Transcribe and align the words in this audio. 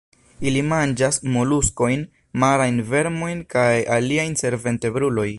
Ili 0.51 0.61
manĝas 0.69 1.19
moluskojn, 1.35 2.05
marajn 2.43 2.81
vermojn 2.93 3.43
kaj 3.55 3.69
aliajn 3.99 4.39
senvertebrulojn. 4.45 5.29